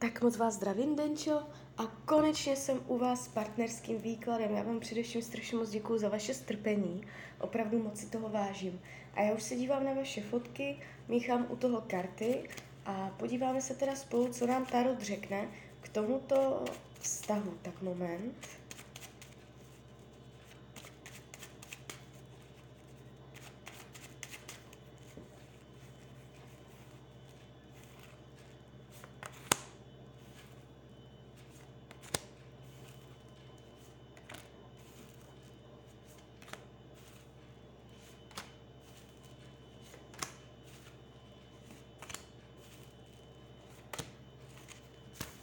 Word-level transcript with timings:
Tak 0.00 0.22
moc 0.22 0.36
vás 0.36 0.54
zdravím, 0.54 0.96
Denčo, 0.96 1.42
a 1.78 1.86
konečně 2.04 2.56
jsem 2.56 2.80
u 2.86 2.98
vás 2.98 3.24
s 3.24 3.28
partnerským 3.28 3.98
výkladem. 3.98 4.50
Já 4.56 4.62
vám 4.62 4.80
především 4.80 5.22
strašně 5.22 5.56
moc 5.56 5.70
děkuji 5.70 5.98
za 5.98 6.08
vaše 6.08 6.34
strpení, 6.34 7.06
opravdu 7.40 7.82
moc 7.82 7.98
si 7.98 8.06
toho 8.06 8.28
vážím. 8.28 8.80
A 9.14 9.22
já 9.22 9.34
už 9.34 9.42
se 9.42 9.56
dívám 9.56 9.84
na 9.84 9.92
vaše 9.92 10.22
fotky, 10.22 10.78
míchám 11.08 11.46
u 11.48 11.56
toho 11.56 11.80
karty 11.86 12.48
a 12.86 13.10
podíváme 13.16 13.60
se 13.60 13.74
teda 13.74 13.96
spolu, 13.96 14.32
co 14.32 14.46
nám 14.46 14.66
Tarot 14.66 15.02
řekne 15.02 15.48
k 15.80 15.88
tomuto 15.88 16.64
vztahu. 17.00 17.54
Tak 17.62 17.82
moment. 17.82 18.48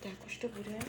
Tak 0.06 0.25
už 0.36 0.42
to 0.42 0.48
bude. 0.48 0.80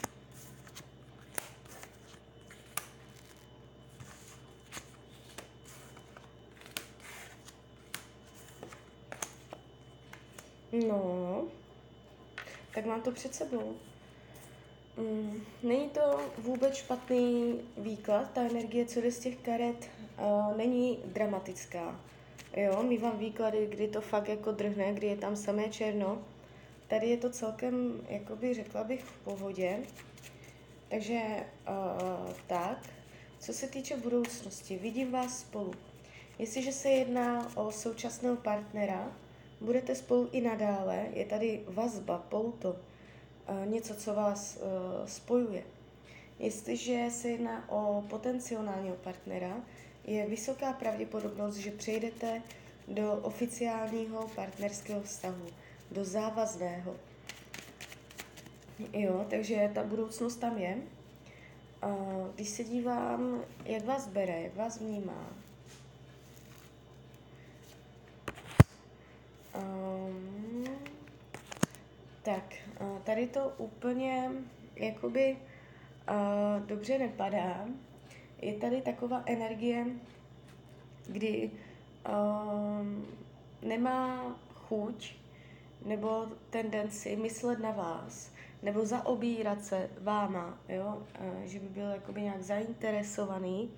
No, 10.88 11.44
tak 12.74 12.86
mám 12.86 13.02
to 13.02 13.12
před 13.12 13.34
sebou. 13.34 13.76
Mm, 14.96 15.42
není 15.62 15.88
to 15.88 16.20
vůbec 16.38 16.74
špatný 16.74 17.60
výklad, 17.76 18.30
ta 18.32 18.40
energie, 18.40 18.86
co 18.86 19.00
jde 19.00 19.12
z 19.12 19.18
těch 19.18 19.36
karet, 19.36 19.90
uh, 20.18 20.56
není 20.56 20.98
dramatická. 21.04 22.00
Jo, 22.56 22.82
my 22.82 22.98
vám 22.98 23.18
výklady, 23.18 23.66
kdy 23.66 23.88
to 23.88 24.00
fakt 24.00 24.28
jako 24.28 24.52
drhne, 24.52 24.92
kdy 24.92 25.06
je 25.06 25.16
tam 25.16 25.36
samé 25.36 25.68
černo, 25.68 26.24
Tady 26.88 27.08
je 27.08 27.16
to 27.16 27.30
celkem, 27.30 28.00
jakoby 28.08 28.54
řekla 28.54 28.84
bych, 28.84 29.04
v 29.04 29.18
pohodě. 29.18 29.78
Takže 30.88 31.20
uh, 31.68 32.32
tak, 32.46 32.78
co 33.38 33.52
se 33.52 33.68
týče 33.68 33.96
budoucnosti, 33.96 34.76
vidím 34.76 35.12
vás 35.12 35.40
spolu. 35.40 35.74
Jestliže 36.38 36.72
se 36.72 36.88
jedná 36.88 37.56
o 37.56 37.72
současného 37.72 38.36
partnera, 38.36 39.12
budete 39.60 39.94
spolu 39.94 40.28
i 40.32 40.40
nadále, 40.40 41.06
je 41.12 41.24
tady 41.24 41.60
vazba, 41.66 42.18
pouto, 42.18 42.70
uh, 42.70 43.66
něco, 43.66 43.94
co 43.94 44.14
vás 44.14 44.56
uh, 44.56 45.06
spojuje. 45.06 45.64
Jestliže 46.38 47.06
se 47.10 47.28
jedná 47.28 47.70
o 47.70 48.04
potenciálního 48.08 48.96
partnera, 48.96 49.60
je 50.04 50.26
vysoká 50.26 50.72
pravděpodobnost, 50.72 51.56
že 51.56 51.70
přejdete 51.70 52.42
do 52.88 53.12
oficiálního 53.12 54.28
partnerského 54.34 55.02
vztahu 55.02 55.46
do 55.90 56.04
závazného. 56.04 56.96
Jo, 58.92 59.26
takže 59.30 59.70
ta 59.74 59.82
budoucnost 59.82 60.36
tam 60.36 60.58
je. 60.58 60.78
A 61.82 61.88
když 62.34 62.48
se 62.48 62.64
dívám, 62.64 63.44
jak 63.64 63.84
vás 63.84 64.08
bere, 64.08 64.40
jak 64.40 64.54
vás 64.54 64.80
vnímá, 64.80 65.28
um, 69.56 70.64
tak, 72.22 72.54
tady 73.04 73.26
to 73.26 73.52
úplně 73.58 74.30
jakoby 74.76 75.36
uh, 75.36 76.66
dobře 76.66 76.98
nepadá. 76.98 77.66
Je 78.42 78.54
tady 78.54 78.80
taková 78.80 79.22
energie, 79.26 79.86
kdy 81.06 81.50
um, 82.08 83.06
nemá 83.62 84.36
chuť 84.54 85.16
nebo 85.86 86.26
tendenci 86.50 87.16
myslet 87.16 87.58
na 87.58 87.70
vás, 87.70 88.30
nebo 88.62 88.86
zaobírat 88.86 89.64
se 89.64 89.90
váma, 90.00 90.58
jo? 90.68 91.02
že 91.44 91.60
by 91.60 91.68
byl 91.68 91.90
jakoby 91.90 92.22
nějak 92.22 92.42
zainteresovaný, 92.42 93.70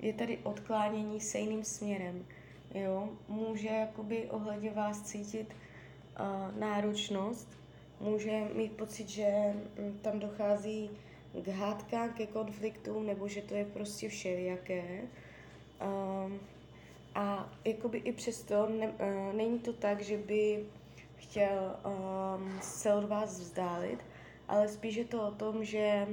je 0.00 0.12
tady 0.12 0.38
odklánění 0.42 1.20
se 1.20 1.38
jiným 1.38 1.64
směrem. 1.64 2.26
Jo? 2.74 3.08
Může 3.28 3.68
jakoby 3.68 4.30
ohledně 4.30 4.70
vás 4.70 5.02
cítit 5.02 5.56
uh, 6.20 6.58
náročnost, 6.60 7.48
může 8.00 8.44
mít 8.54 8.72
pocit, 8.72 9.08
že 9.08 9.54
um, 9.78 9.98
tam 9.98 10.18
dochází 10.18 10.90
k 11.44 11.48
hádkám, 11.48 12.12
ke 12.12 12.26
konfliktům, 12.26 13.06
nebo 13.06 13.28
že 13.28 13.42
to 13.42 13.54
je 13.54 13.64
prostě 13.64 14.08
všelijaké. 14.08 15.00
Um, 15.82 16.40
a 17.14 17.52
jakoby 17.64 17.98
i 17.98 18.12
přesto 18.12 18.66
ne, 18.66 18.88
uh, 18.88 19.36
není 19.36 19.58
to 19.58 19.72
tak, 19.72 20.00
že 20.00 20.16
by 20.16 20.64
chtěl 21.22 21.76
um, 21.84 22.58
se 22.62 22.94
od 22.94 23.04
vás 23.04 23.40
vzdálit, 23.40 23.98
ale 24.48 24.68
spíš 24.68 24.94
je 24.94 25.04
to 25.04 25.28
o 25.28 25.30
tom, 25.30 25.64
že 25.64 26.06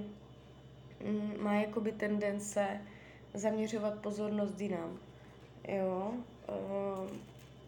um, 1.06 1.34
má 1.44 1.54
jakoby 1.54 1.92
tendence 1.92 2.82
zaměřovat 3.34 4.00
pozornost 4.00 4.62
jinam. 4.62 5.00
Jo? 5.68 6.14
Um, 6.14 7.20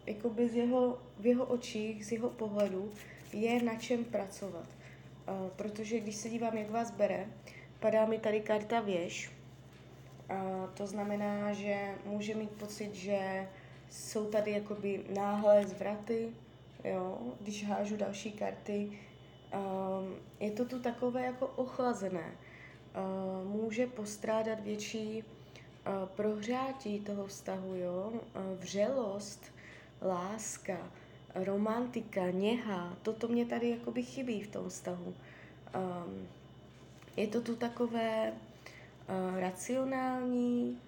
jakoby 0.06 0.48
z 0.48 0.54
jeho, 0.54 0.98
v 1.18 1.26
jeho 1.26 1.44
očích, 1.44 2.06
z 2.06 2.12
jeho 2.12 2.30
pohledu 2.30 2.92
je 3.32 3.62
na 3.62 3.74
čem 3.74 4.04
pracovat. 4.04 4.66
Uh, 5.28 5.48
protože 5.56 6.00
když 6.00 6.16
se 6.16 6.28
dívám, 6.28 6.56
jak 6.56 6.70
vás 6.70 6.90
bere, 6.90 7.26
padá 7.80 8.06
mi 8.06 8.18
tady 8.18 8.40
karta 8.40 8.80
věž. 8.80 9.32
Uh, 10.30 10.70
to 10.74 10.86
znamená, 10.86 11.52
že 11.52 11.94
může 12.04 12.34
mít 12.34 12.50
pocit, 12.50 12.94
že 12.94 13.48
jsou 13.90 14.30
tady 14.30 14.50
jakoby 14.50 15.04
náhlé 15.14 15.66
zvraty, 15.66 16.28
jo, 16.84 17.18
když 17.40 17.64
hážu 17.64 17.96
další 17.96 18.32
karty, 18.32 18.98
um, 19.54 20.16
je 20.40 20.50
to 20.50 20.64
tu 20.64 20.80
takové 20.80 21.24
jako 21.24 21.46
ochlazené. 21.46 22.32
Uh, 22.32 23.48
může 23.48 23.86
postrádat 23.86 24.60
větší 24.60 25.24
uh, 25.24 26.08
prohřátí 26.08 27.00
toho 27.00 27.26
vztahu, 27.26 27.74
jo, 27.74 28.12
uh, 28.12 28.20
vřelost, 28.58 29.44
láska, 30.02 30.76
romantika, 31.34 32.30
něha, 32.30 32.96
toto 33.02 33.28
mě 33.28 33.46
tady 33.46 33.70
jakoby 33.70 34.02
chybí 34.02 34.42
v 34.42 34.50
tom 34.50 34.68
vztahu. 34.68 35.14
Um, 35.74 36.26
je 37.16 37.26
to 37.26 37.40
tu 37.40 37.56
takové 37.56 38.32
uh, 38.32 39.40
racionální, 39.40 40.80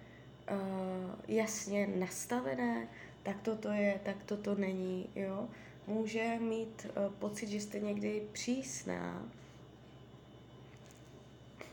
uh, 0.51 1.11
jasně 1.27 1.87
nastavené, 1.87 2.87
tak 3.23 3.41
toto 3.41 3.69
je, 3.69 3.99
tak 4.03 4.23
toto 4.25 4.55
není, 4.55 5.09
jo 5.15 5.47
může 5.87 6.39
mít 6.39 6.87
uh, 6.97 7.13
pocit, 7.13 7.49
že 7.49 7.59
jste 7.61 7.79
někdy 7.79 8.23
přísná. 8.31 9.29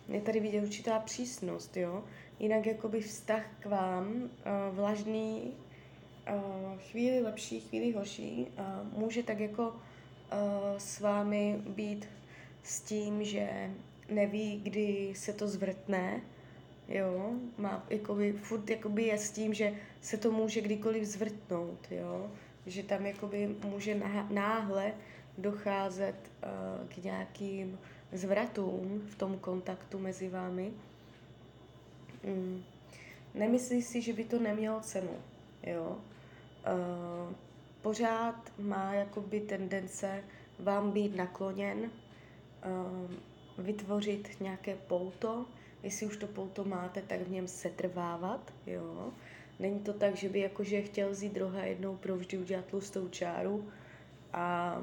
Je 0.09 0.21
tady 0.21 0.41
vidět 0.41 0.63
určitá 0.63 0.99
přísnost, 0.99 1.77
jo. 1.77 2.05
Jinak 2.39 2.67
jakoby 2.67 3.01
vztah 3.01 3.43
k 3.61 3.67
vám, 3.67 4.07
uh, 4.07 4.29
vlažný, 4.77 5.53
uh, 6.35 6.79
chvíli 6.79 7.21
lepší, 7.21 7.61
chvíli 7.61 7.93
horší, 7.93 8.47
může 8.97 9.23
tak 9.23 9.41
jako 9.41 9.75
s 10.79 11.01
vámi 11.01 11.59
být 11.69 12.09
s 12.63 12.81
tím, 12.81 13.25
že 13.25 13.71
neví, 14.09 14.61
kdy 14.63 15.13
se 15.17 15.33
to 15.33 15.49
zvrtne, 15.49 16.21
jo, 16.89 17.33
má 17.59 17.87
jakoby, 17.91 18.33
furt 18.33 18.71
jakoby 18.71 19.03
je 19.03 19.19
s 19.19 19.31
tím, 19.31 19.55
že 19.55 19.75
se 20.01 20.17
to 20.17 20.33
může 20.33 20.61
kdykoliv 20.61 21.05
zvrtnout, 21.05 21.87
jo, 21.91 22.31
že 22.67 22.83
tam 22.83 23.07
jakoby 23.07 23.57
může 23.65 24.01
náhle 24.31 24.93
docházet 25.39 26.15
uh, 26.17 26.89
k 26.89 26.97
nějakým 26.97 27.79
zvratům 28.13 29.03
v 29.07 29.15
tom 29.15 29.39
kontaktu 29.39 29.99
mezi 29.99 30.29
vámi. 30.29 30.73
Mm. 32.25 32.63
Nemyslí 33.35 33.83
si, 33.83 34.03
že 34.03 34.13
by 34.13 34.25
to 34.25 34.39
nemělo 34.39 34.81
cenu, 34.81 35.17
jo. 35.63 35.97
Uh, 35.97 37.35
pořád 37.83 38.53
má 38.59 38.95
jakoby 38.95 39.41
tendence 39.41 40.25
vám 40.59 40.91
být 40.91 41.17
nakloněn, 41.17 41.79
uh, 41.81 43.11
vytvořit 43.65 44.41
nějaké 44.41 44.75
pouto, 44.75 45.47
jestli 45.83 46.07
už 46.07 46.17
to 46.17 46.27
pouto 46.27 46.65
máte, 46.65 47.03
tak 47.03 47.21
v 47.21 47.31
něm 47.31 47.49
setrvávat, 47.49 48.53
jo. 48.67 49.13
Není 49.63 49.81
to 49.81 49.93
tak, 49.93 50.17
že 50.17 50.29
by 50.29 50.41
jakože 50.41 50.83
chtěl 50.83 51.11
vzít 51.11 51.33
droha 51.33 51.65
jednou 51.65 51.97
provždy 51.97 52.39
udělat 52.39 52.65
tlustou 52.65 53.09
čáru 53.09 53.71
a 54.33 54.79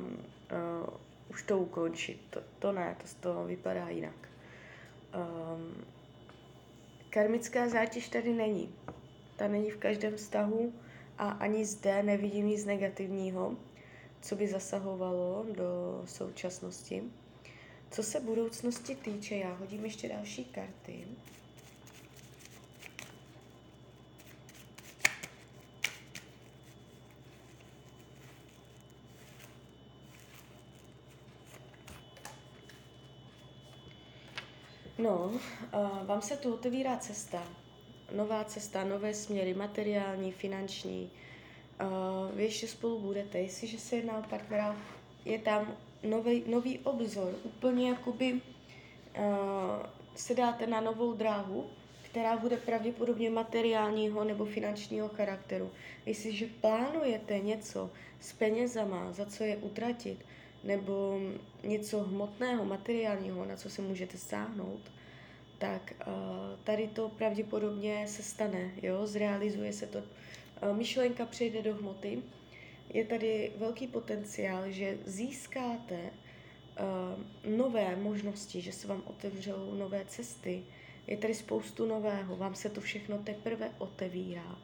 uh, 0.52 0.90
už 1.30 1.44
to 1.44 1.60
ukončit. 1.60 2.20
To, 2.30 2.42
to 2.60 2.72
ne, 2.72 2.96
to 3.02 3.08
toho 3.20 3.46
vypadá 3.46 3.90
jinak. 3.90 4.30
Um, 5.16 5.84
karmická 7.10 7.70
zátěž 7.70 8.10
tady 8.10 8.34
není. 8.34 8.76
Ta 9.36 9.48
není 9.48 9.72
v 9.72 9.78
každém 9.78 10.16
vztahu 10.16 10.74
a 11.18 11.30
ani 11.30 11.66
zde 11.66 12.04
nevidím 12.04 12.48
nic 12.48 12.66
negativního, 12.66 13.56
co 14.22 14.36
by 14.36 14.48
zasahovalo 14.48 15.46
do 15.56 16.02
současnosti. 16.06 17.04
Co 17.92 18.04
se 18.04 18.20
budoucnosti 18.20 18.96
týče, 18.96 19.36
já 19.36 19.54
hodím 19.54 19.86
ještě 19.86 20.10
další 20.10 20.46
karty. 20.46 21.08
No, 35.00 35.32
vám 36.06 36.22
se 36.22 36.38
tu 36.38 36.54
otevírá 36.54 36.98
cesta. 36.98 37.44
Nová 38.16 38.44
cesta, 38.44 38.84
nové 38.84 39.14
směry, 39.14 39.54
materiální, 39.54 40.32
finanční. 40.32 41.12
Vy 42.34 42.44
ještě 42.44 42.68
spolu 42.68 43.00
budete. 43.00 43.40
Jestliže 43.40 43.80
se 43.80 43.96
jedná 43.96 44.18
o 44.18 44.24
partnera, 44.30 44.76
je 45.26 45.40
tam 45.40 45.76
nový, 46.04 46.44
nový 46.48 46.80
obzor. 46.80 47.36
Úplně 47.44 47.90
jakoby 47.90 48.42
se 50.16 50.36
dáte 50.36 50.68
na 50.68 50.82
novou 50.82 51.14
dráhu, 51.14 51.66
která 52.02 52.38
bude 52.38 52.58
pravděpodobně 52.58 53.30
materiálního 53.30 54.24
nebo 54.24 54.46
finančního 54.46 55.10
charakteru. 55.10 55.72
Jestliže 56.06 56.48
plánujete 56.62 57.40
něco 57.40 57.90
s 58.20 58.34
penězama, 58.34 59.12
za 59.12 59.26
co 59.26 59.44
je 59.44 59.58
utratit, 59.58 60.20
nebo 60.64 61.20
něco 61.64 62.00
hmotného, 62.00 62.66
materiálního, 62.66 63.46
na 63.46 63.56
co 63.56 63.70
se 63.70 63.82
můžete 63.82 64.18
sáhnout, 64.18 64.92
tak 65.58 65.94
uh, 66.08 66.14
tady 66.64 66.88
to 66.88 67.10
pravděpodobně 67.10 68.08
se 68.08 68.24
stane, 68.24 68.72
jo, 68.82 69.08
zrealizuje 69.08 69.74
se 69.74 69.88
to. 69.88 70.00
Uh, 70.00 70.78
myšlenka 70.78 71.26
přejde 71.26 71.62
do 71.62 71.76
hmoty. 71.76 72.22
Je 72.94 73.06
tady 73.06 73.52
velký 73.58 73.88
potenciál, 73.88 74.72
že 74.72 74.98
získáte 75.06 76.00
uh, 76.00 77.56
nové 77.58 77.96
možnosti, 77.96 78.62
že 78.62 78.72
se 78.72 78.88
vám 78.88 79.04
otevřou 79.06 79.74
nové 79.74 80.06
cesty. 80.06 80.64
Je 81.08 81.18
tady 81.18 81.34
spoustu 81.34 81.86
nového, 81.86 82.36
vám 82.36 82.56
se 82.56 82.70
to 82.70 82.82
všechno 82.82 83.18
teprve 83.18 83.72
otevírá. 83.78 84.58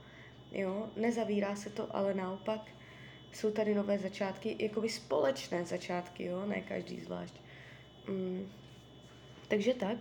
Jo, 0.51 0.89
nezavírá 0.97 1.55
se 1.55 1.69
to, 1.69 1.95
ale 1.95 2.13
naopak 2.13 2.61
jsou 3.35 3.51
tady 3.51 3.75
nové 3.75 3.97
začátky, 3.97 4.55
jakoby 4.59 4.89
společné 4.89 5.65
začátky, 5.65 6.25
jo, 6.25 6.45
ne 6.45 6.61
každý 6.61 6.99
zvlášť. 6.99 7.33
Mm. 8.07 8.51
Takže 9.47 9.73
tak, 9.73 9.97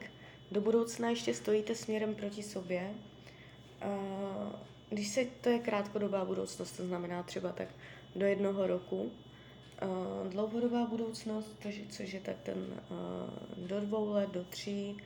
do 0.50 0.60
budoucna 0.60 1.10
ještě 1.10 1.34
stojíte 1.34 1.74
směrem 1.74 2.14
proti 2.14 2.42
sobě. 2.42 2.94
Když 4.88 5.08
se, 5.08 5.24
to 5.24 5.48
je 5.48 5.58
krátkodobá 5.58 6.24
budoucnost, 6.24 6.72
to 6.72 6.86
znamená 6.86 7.22
třeba 7.22 7.52
tak 7.52 7.68
do 8.16 8.26
jednoho 8.26 8.66
roku. 8.66 9.12
Uh, 9.82 10.28
dlouhodobá 10.28 10.86
budoucnost, 10.86 11.58
to, 11.62 11.68
což 11.90 12.12
je 12.12 12.20
tak 12.20 12.36
ten 12.42 12.56
uh, 12.90 13.66
do 13.66 13.80
dvou 13.80 14.08
let, 14.08 14.30
do 14.30 14.44
tří, 14.44 14.96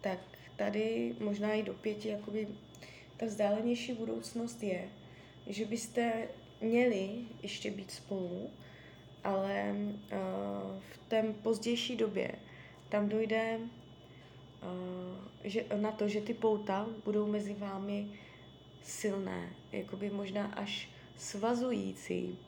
tak 0.00 0.18
tady 0.56 1.14
možná 1.20 1.52
i 1.52 1.62
do 1.62 1.74
pěti, 1.74 2.08
jakoby 2.08 2.48
ta 3.16 3.26
vzdálenější 3.26 3.92
budoucnost 3.92 4.62
je, 4.62 4.88
že 5.46 5.64
byste 5.64 6.28
měli 6.60 7.10
ještě 7.42 7.70
být 7.70 7.90
spolu, 7.90 8.50
ale 9.24 9.74
uh, 9.74 10.80
v 10.92 10.98
té 11.08 11.34
pozdější 11.42 11.96
době 11.96 12.32
tam 12.88 13.08
dojde 13.08 13.58
uh, 13.58 15.30
že, 15.44 15.64
na 15.80 15.92
to, 15.92 16.08
že 16.08 16.20
ty 16.20 16.34
pouta 16.34 16.86
budou 17.04 17.26
mezi 17.26 17.54
vámi 17.54 18.06
silné, 18.82 19.52
jakoby 19.72 20.10
možná 20.10 20.46
až 20.46 20.88
svazující. 21.16 22.38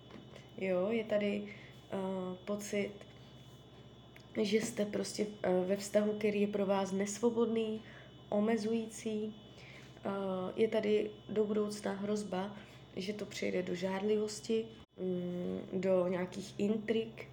Jo, 0.59 0.89
je 0.91 1.05
tady 1.05 1.43
uh, 1.43 2.37
pocit, 2.45 2.91
že 4.43 4.57
jste 4.57 4.85
prostě 4.85 5.27
ve 5.67 5.77
vztahu, 5.77 6.13
který 6.13 6.41
je 6.41 6.47
pro 6.47 6.67
vás 6.67 6.93
nesvobodný, 6.93 7.83
omezující. 8.29 9.35
Je 10.57 10.69
tady 10.69 11.11
do 11.29 11.45
budoucna 11.45 11.93
hrozba, 11.93 12.57
že 12.97 13.13
to 13.13 13.27
přejde 13.27 13.63
do 13.63 13.75
žádlivosti, 13.75 14.65
mm, 15.01 15.81
do 15.81 16.09
nějakých 16.09 16.55
intrik 16.59 17.29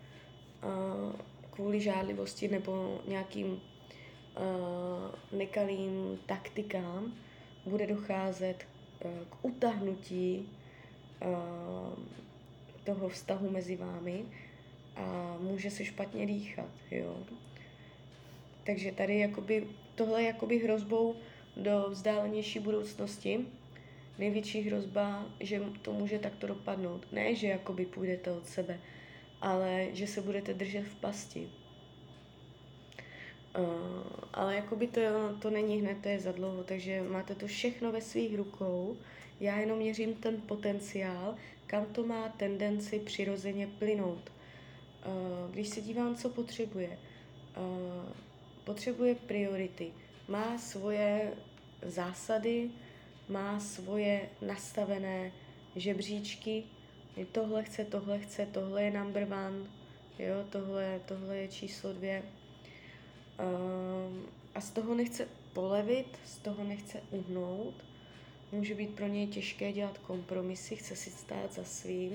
kvůli 1.51 1.81
žádlivosti 1.81 2.47
nebo 2.47 3.01
nějakým 3.07 3.61
nekalým 5.31 6.19
taktikám 6.25 7.13
bude 7.65 7.87
docházet 7.87 8.67
k 9.29 9.45
utahnutí 9.45 10.49
toho 12.83 13.09
vztahu 13.09 13.49
mezi 13.49 13.75
vámi 13.75 14.25
a 14.95 15.37
může 15.39 15.71
se 15.71 15.85
špatně 15.85 16.25
dýchat, 16.25 16.69
jo. 16.91 17.17
Takže 18.63 18.91
tady 18.91 19.19
jakoby, 19.19 19.67
tohle 19.95 20.21
je 20.21 20.27
jakoby 20.27 20.59
hrozbou 20.59 21.15
do 21.57 21.85
vzdálenější 21.89 22.59
budoucnosti, 22.59 23.45
největší 24.19 24.61
hrozba, 24.61 25.25
že 25.39 25.61
to 25.81 25.93
může 25.93 26.19
takto 26.19 26.47
dopadnout. 26.47 27.11
Ne, 27.11 27.35
že 27.35 27.47
jakoby 27.47 27.85
půjdete 27.85 28.31
od 28.31 28.45
sebe, 28.45 28.79
ale 29.41 29.87
že 29.93 30.07
se 30.07 30.21
budete 30.21 30.53
držet 30.53 30.83
v 30.83 30.95
pasti. 30.95 31.49
Uh, 33.59 33.65
ale 34.33 34.55
jakoby 34.55 34.87
to, 34.87 35.01
to 35.41 35.49
není 35.49 35.81
hned, 35.81 35.97
to 36.01 36.09
je 36.09 36.19
za 36.19 36.31
dlouho, 36.31 36.63
takže 36.63 37.01
máte 37.01 37.35
to 37.35 37.47
všechno 37.47 37.91
ve 37.91 38.01
svých 38.01 38.35
rukou. 38.35 38.97
Já 39.39 39.57
jenom 39.57 39.79
měřím 39.79 40.13
ten 40.13 40.41
potenciál, 40.41 41.35
kam 41.67 41.85
to 41.85 42.05
má 42.05 42.29
tendenci 42.29 42.99
přirozeně 42.99 43.67
plynout. 43.67 44.31
Uh, 45.05 45.51
když 45.51 45.67
se 45.67 45.81
dívám, 45.81 46.15
co 46.15 46.29
potřebuje, 46.29 46.97
uh, 47.57 48.13
potřebuje 48.63 49.15
priority, 49.15 49.91
má 50.27 50.57
svoje 50.57 51.33
zásady, 51.81 52.69
má 53.29 53.59
svoje 53.59 54.29
nastavené 54.41 55.31
žebříčky, 55.75 56.63
tohle 57.31 57.63
chce, 57.63 57.85
tohle 57.85 58.19
chce, 58.19 58.45
tohle 58.45 58.83
je 58.83 58.91
number 58.91 59.23
one, 59.23 59.69
jo, 60.19 60.45
tohle, 60.49 61.01
tohle 61.05 61.37
je 61.37 61.47
číslo 61.47 61.93
dvě. 61.93 62.23
Um, 63.39 64.25
a 64.55 64.61
z 64.61 64.69
toho 64.69 64.95
nechce 64.95 65.27
polevit, 65.53 66.19
z 66.25 66.37
toho 66.37 66.63
nechce 66.63 67.01
uhnout. 67.11 67.73
Může 68.51 68.75
být 68.75 68.95
pro 68.95 69.07
něj 69.07 69.27
těžké 69.27 69.73
dělat 69.73 69.97
kompromisy, 69.97 70.75
chce 70.75 70.95
si 70.95 71.09
stát 71.09 71.53
za 71.53 71.63
svým. 71.63 72.11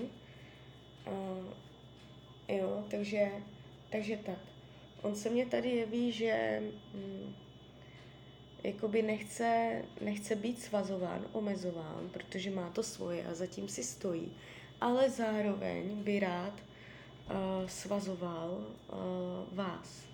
Uh, 1.07 1.45
jo, 2.57 2.85
takže, 2.91 3.31
takže 3.91 4.17
tak. 4.17 4.39
On 5.03 5.17
se 5.17 5.31
mě 5.31 5.47
tady 5.47 5.71
jeví, 5.71 6.13
že 6.13 6.63
mm, 6.95 7.35
jakoby 8.65 9.03
nechce, 9.03 9.83
nechce 10.01 10.37
být 10.37 10.63
svazován, 10.63 11.27
omezován, 11.33 12.11
protože 12.13 12.51
má 12.51 12.71
to 12.71 12.83
svoje 12.83 13.25
a 13.27 13.35
zatím 13.35 13.69
si 13.69 13.85
stojí, 13.85 14.33
ale 14.81 15.11
zároveň 15.11 16.03
by 16.03 16.21
rád 16.21 16.53
uh, 16.61 17.69
svazoval 17.69 18.67
uh, 18.93 19.57
vás. 19.57 20.05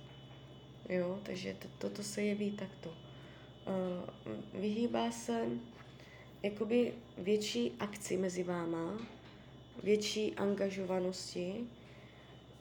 Jo, 0.89 1.19
takže 1.23 1.57
to, 1.59 1.69
toto 1.79 2.03
se 2.03 2.23
jeví 2.23 2.51
takto. 2.51 2.89
Uh, 2.89 4.61
vyhýbá 4.61 5.11
se 5.11 5.47
jakoby 6.43 6.95
větší 7.19 7.73
akci 7.81 8.17
mezi 8.17 8.43
váma, 8.43 8.99
větší 9.83 10.35
angažovanosti. 10.35 11.55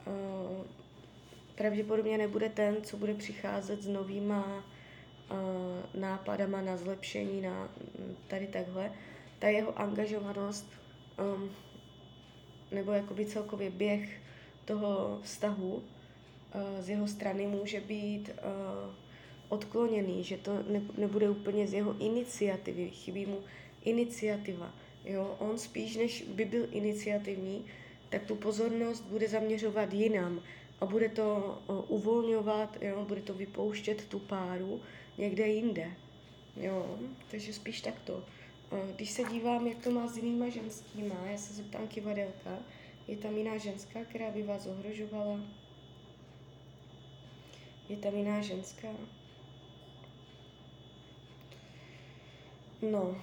Uh, 0.06 0.64
pravděpodobně 1.54 2.18
nebude 2.18 2.48
ten, 2.48 2.76
co 2.82 2.96
bude 2.96 3.14
přicházet 3.14 3.82
s 3.82 3.88
novýma 3.88 4.64
nápadama 5.94 6.60
na 6.60 6.76
zlepšení, 6.76 7.40
na 7.40 7.68
tady 8.28 8.46
takhle, 8.46 8.92
ta 9.38 9.48
jeho 9.48 9.78
angažovanost 9.78 10.66
um, 11.34 11.50
nebo 12.72 12.92
jakoby 12.92 13.26
celkově 13.26 13.70
běh 13.70 14.20
toho 14.64 15.18
vztahu 15.22 15.74
uh, 15.74 15.82
z 16.80 16.88
jeho 16.88 17.06
strany 17.08 17.46
může 17.46 17.80
být 17.80 18.30
uh, 18.30 18.94
odkloněný, 19.48 20.24
že 20.24 20.36
to 20.36 20.62
ne, 20.68 20.82
nebude 20.98 21.30
úplně 21.30 21.66
z 21.66 21.74
jeho 21.74 21.98
iniciativy, 21.98 22.90
chybí 22.90 23.26
mu 23.26 23.40
iniciativa. 23.84 24.74
Jo? 25.04 25.36
On 25.38 25.58
spíš, 25.58 25.96
než 25.96 26.22
by 26.22 26.44
byl 26.44 26.66
iniciativní, 26.70 27.64
tak 28.08 28.24
tu 28.24 28.34
pozornost 28.34 29.04
bude 29.04 29.28
zaměřovat 29.28 29.92
jinam 29.92 30.42
a 30.80 30.86
bude 30.86 31.08
to 31.08 31.58
uh, 31.68 31.84
uvolňovat, 31.88 32.76
jo? 32.80 33.04
bude 33.08 33.20
to 33.20 33.34
vypouštět 33.34 34.06
tu 34.06 34.18
páru 34.18 34.80
někde 35.20 35.48
jinde. 35.48 35.90
Jo, 36.56 36.98
takže 37.30 37.52
spíš 37.52 37.80
takto. 37.80 38.24
Když 38.96 39.10
se 39.10 39.24
dívám, 39.24 39.66
jak 39.66 39.78
to 39.78 39.90
má 39.90 40.06
s 40.06 40.16
jinýma 40.16 40.48
ženskýma, 40.48 41.14
já 41.26 41.38
se 41.38 41.54
zeptám 41.54 41.88
kivadelka, 41.88 42.58
je 43.08 43.16
tam 43.16 43.36
jiná 43.36 43.58
ženská, 43.58 44.04
která 44.04 44.30
by 44.30 44.42
vás 44.42 44.66
ohrožovala? 44.66 45.40
Je 47.88 47.96
tam 47.96 48.14
jiná 48.14 48.40
ženská? 48.40 48.88
No, 52.90 53.16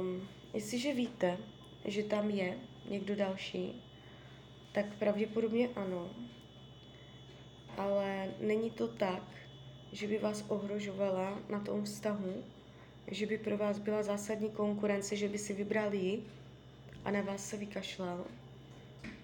um, 0.00 0.28
jestliže 0.54 0.94
víte, 0.94 1.38
že 1.84 2.02
tam 2.02 2.30
je 2.30 2.58
někdo 2.88 3.16
další, 3.16 3.82
tak 4.72 4.94
pravděpodobně 4.94 5.68
ano. 5.76 6.10
není 8.40 8.70
to 8.70 8.88
tak, 8.88 9.22
že 9.92 10.06
by 10.08 10.18
vás 10.18 10.44
ohrožovala 10.48 11.38
na 11.48 11.60
tom 11.60 11.84
vztahu, 11.84 12.34
že 13.10 13.26
by 13.26 13.38
pro 13.38 13.56
vás 13.56 13.78
byla 13.78 14.02
zásadní 14.02 14.50
konkurence, 14.50 15.16
že 15.16 15.28
by 15.28 15.38
si 15.38 15.52
vybrali 15.52 16.22
a 17.04 17.10
na 17.10 17.20
vás 17.20 17.48
se 17.48 17.56
vykašlal. 17.56 18.24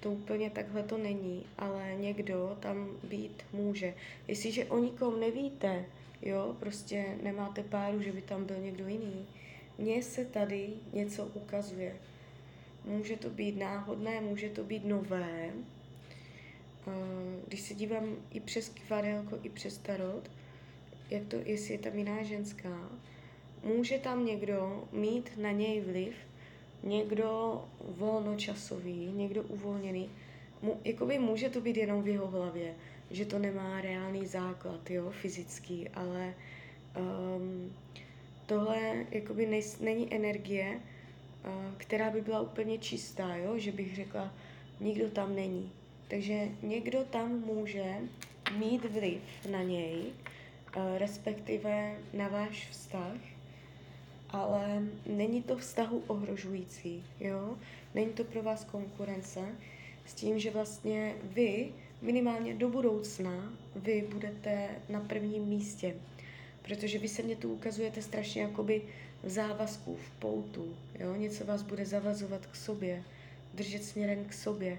To 0.00 0.10
úplně 0.10 0.50
takhle 0.50 0.82
to 0.82 0.98
není, 0.98 1.46
ale 1.58 1.94
někdo 1.98 2.56
tam 2.60 2.88
být 3.04 3.42
může. 3.52 3.94
Jestliže 4.28 4.64
o 4.64 4.78
nikom 4.78 5.20
nevíte, 5.20 5.84
jo, 6.22 6.56
prostě 6.60 7.18
nemáte 7.22 7.62
páru, 7.62 8.02
že 8.02 8.12
by 8.12 8.22
tam 8.22 8.44
byl 8.44 8.56
někdo 8.58 8.88
jiný, 8.88 9.26
mně 9.78 10.02
se 10.02 10.24
tady 10.24 10.70
něco 10.92 11.26
ukazuje. 11.26 11.96
Může 12.84 13.16
to 13.16 13.30
být 13.30 13.58
náhodné, 13.58 14.20
může 14.20 14.48
to 14.48 14.64
být 14.64 14.84
nové. 14.84 15.50
Když 17.46 17.60
se 17.60 17.74
dívám 17.74 18.16
i 18.30 18.40
přes 18.40 18.68
kvadelko, 18.68 19.38
i 19.42 19.48
přes 19.48 19.78
tarot, 19.78 20.30
jak 21.10 21.22
to, 21.28 21.36
jestli 21.44 21.74
je 21.74 21.78
tam 21.78 21.98
jiná 21.98 22.22
ženská, 22.22 22.90
může 23.64 23.98
tam 23.98 24.26
někdo 24.26 24.88
mít 24.92 25.30
na 25.36 25.50
něj 25.50 25.80
vliv, 25.80 26.14
někdo 26.82 27.62
volnočasový, 27.80 29.12
někdo 29.12 29.42
uvolněný, 29.42 30.10
mu, 30.62 30.80
jakoby 30.84 31.18
může 31.18 31.48
to 31.48 31.60
být 31.60 31.76
jenom 31.76 32.02
v 32.02 32.08
jeho 32.08 32.26
hlavě, 32.26 32.74
že 33.10 33.24
to 33.24 33.38
nemá 33.38 33.80
reálný 33.80 34.26
základ, 34.26 34.90
jo, 34.90 35.10
fyzický, 35.10 35.88
ale 35.88 36.34
um, 37.36 37.72
tohle 38.46 39.06
jakoby 39.10 39.46
nej, 39.46 39.62
není 39.80 40.14
energie, 40.14 40.80
uh, 41.44 41.74
která 41.76 42.10
by 42.10 42.20
byla 42.20 42.40
úplně 42.40 42.78
čistá, 42.78 43.36
jo, 43.36 43.58
že 43.58 43.72
bych 43.72 43.96
řekla, 43.96 44.34
nikdo 44.80 45.10
tam 45.10 45.34
není. 45.34 45.72
Takže 46.08 46.48
někdo 46.62 47.04
tam 47.04 47.30
může 47.30 47.94
mít 48.58 48.84
vliv 48.84 49.20
na 49.50 49.62
něj, 49.62 50.02
respektive 50.98 51.96
na 52.12 52.28
váš 52.28 52.68
vztah, 52.70 53.16
ale 54.30 54.82
není 55.06 55.42
to 55.42 55.56
vztahu 55.56 56.02
ohrožující, 56.06 57.04
jo? 57.20 57.56
Není 57.94 58.12
to 58.12 58.24
pro 58.24 58.42
vás 58.42 58.64
konkurence 58.64 59.40
s 60.06 60.14
tím, 60.14 60.38
že 60.38 60.50
vlastně 60.50 61.14
vy 61.22 61.68
minimálně 62.02 62.54
do 62.54 62.68
budoucna 62.68 63.52
vy 63.76 64.08
budete 64.12 64.68
na 64.88 65.00
prvním 65.00 65.42
místě, 65.42 65.94
protože 66.62 66.98
vy 66.98 67.08
se 67.08 67.22
mě 67.22 67.36
tu 67.36 67.52
ukazujete 67.52 68.02
strašně 68.02 68.42
jakoby 68.42 68.82
v 69.22 69.28
závazku, 69.28 69.96
v 69.96 70.10
poutu, 70.10 70.76
jo? 70.98 71.14
Něco 71.14 71.44
vás 71.44 71.62
bude 71.62 71.86
zavazovat 71.86 72.46
k 72.46 72.56
sobě, 72.56 73.04
držet 73.54 73.84
směrem 73.84 74.24
k 74.24 74.32
sobě. 74.32 74.78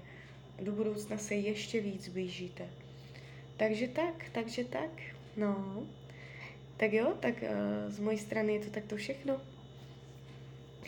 Do 0.62 0.72
budoucna 0.72 1.18
se 1.18 1.34
ještě 1.34 1.80
víc 1.80 2.08
blížíte. 2.08 2.68
Takže 3.56 3.88
tak, 3.88 4.24
takže 4.32 4.64
tak, 4.64 4.90
no. 5.40 5.82
Tak 6.76 6.92
jo, 6.92 7.14
tak 7.20 7.34
uh, 7.42 7.92
z 7.92 7.98
mojí 7.98 8.18
strany 8.18 8.54
je 8.54 8.60
to 8.60 8.70
takto 8.70 8.96
všechno. 8.96 9.40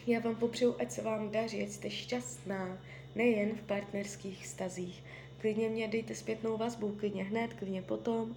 Já 0.06 0.20
vám 0.20 0.36
popřeju, 0.36 0.76
ať 0.78 0.90
se 0.90 1.02
vám 1.02 1.30
daří, 1.30 1.62
ať 1.62 1.68
jste 1.68 1.90
šťastná, 1.90 2.78
nejen 3.14 3.54
v 3.56 3.62
partnerských 3.62 4.46
stazích. 4.46 5.04
Klidně 5.40 5.68
mě 5.68 5.88
dejte 5.88 6.14
zpětnou 6.14 6.56
vazbu, 6.56 6.96
klidně 7.00 7.24
hned, 7.24 7.54
klidně 7.54 7.82
potom. 7.82 8.36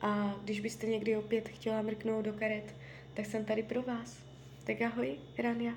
A 0.00 0.40
když 0.44 0.60
byste 0.60 0.86
někdy 0.86 1.16
opět 1.16 1.48
chtěla 1.48 1.82
mrknout 1.82 2.24
do 2.24 2.32
karet, 2.32 2.74
tak 3.14 3.26
jsem 3.26 3.44
tady 3.44 3.62
pro 3.62 3.82
vás. 3.82 4.16
Tak 4.64 4.82
ahoj, 4.82 5.16
Rania. 5.38 5.72